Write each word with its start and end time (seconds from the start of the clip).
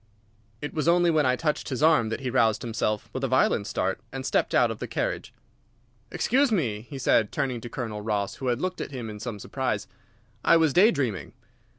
It 0.63 0.73
was 0.73 0.87
only 0.87 1.11
when 1.11 1.27
I 1.27 1.35
touched 1.35 1.69
his 1.69 1.83
arm 1.83 2.09
that 2.09 2.21
he 2.21 2.31
roused 2.31 2.63
himself 2.63 3.07
with 3.13 3.23
a 3.23 3.27
violent 3.27 3.67
start 3.67 3.99
and 4.11 4.25
stepped 4.25 4.55
out 4.55 4.71
of 4.71 4.79
the 4.79 4.87
carriage. 4.87 5.31
"Excuse 6.09 6.51
me," 6.51 6.87
said 6.97 7.25
he, 7.27 7.29
turning 7.29 7.61
to 7.61 7.69
Colonel 7.69 8.01
Ross, 8.01 8.37
who 8.37 8.47
had 8.47 8.59
looked 8.63 8.81
at 8.81 8.89
him 8.89 9.11
in 9.11 9.19
some 9.19 9.37
surprise. 9.37 9.85
"I 10.43 10.57
was 10.57 10.73
day 10.73 10.89
dreaming." 10.89 11.33